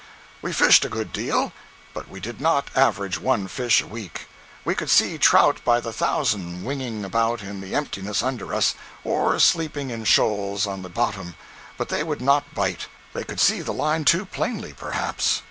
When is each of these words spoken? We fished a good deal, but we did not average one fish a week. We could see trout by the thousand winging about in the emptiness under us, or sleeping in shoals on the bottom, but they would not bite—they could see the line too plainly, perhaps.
We 0.41 0.51
fished 0.51 0.83
a 0.83 0.89
good 0.89 1.13
deal, 1.13 1.51
but 1.93 2.09
we 2.09 2.19
did 2.19 2.41
not 2.41 2.71
average 2.75 3.19
one 3.21 3.47
fish 3.47 3.81
a 3.81 3.85
week. 3.85 4.25
We 4.65 4.73
could 4.73 4.89
see 4.89 5.19
trout 5.19 5.61
by 5.63 5.79
the 5.79 5.93
thousand 5.93 6.63
winging 6.63 7.05
about 7.05 7.43
in 7.43 7.61
the 7.61 7.75
emptiness 7.75 8.23
under 8.23 8.51
us, 8.51 8.73
or 9.03 9.37
sleeping 9.37 9.91
in 9.91 10.05
shoals 10.05 10.65
on 10.65 10.81
the 10.81 10.89
bottom, 10.89 11.35
but 11.77 11.89
they 11.89 12.01
would 12.03 12.19
not 12.19 12.55
bite—they 12.55 13.25
could 13.25 13.39
see 13.39 13.61
the 13.61 13.73
line 13.73 14.03
too 14.03 14.25
plainly, 14.25 14.73
perhaps. 14.73 15.39